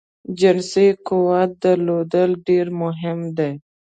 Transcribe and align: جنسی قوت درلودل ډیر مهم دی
جنسی 0.39 0.87
قوت 1.07 1.49
درلودل 1.61 2.31
ډیر 2.47 2.65
مهم 2.81 3.19
دی 3.37 3.51